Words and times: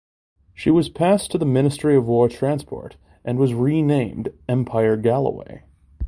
She 0.55 0.71
was 0.71 0.89
passed 0.89 1.29
to 1.29 1.37
the 1.37 1.45
Ministry 1.45 1.95
of 1.95 2.07
War 2.07 2.27
Transport 2.27 2.97
and 3.23 3.37
was 3.37 3.53
renamed 3.53 4.29
"Empire 4.49 4.97
Galway". 4.97 5.61